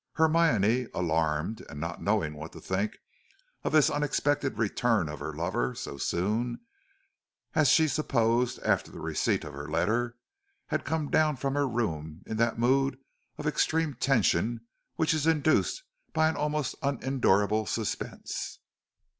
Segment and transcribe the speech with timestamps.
[0.13, 2.97] Hermione, alarmed and not knowing what to think
[3.63, 6.59] of this unexpected return of her lover so soon,
[7.53, 10.17] as she supposed, after the receipt of her letter,
[10.65, 12.97] had come down from her room in that mood
[13.37, 14.61] of extreme tension
[14.95, 18.57] which is induced by an almost unendurable suspense.